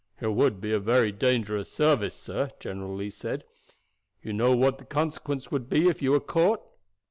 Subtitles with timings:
[0.19, 3.43] "It would be a very dangerous service, sir," General Lee said.
[4.23, 6.63] "You know what the consequence would be if you were caught?"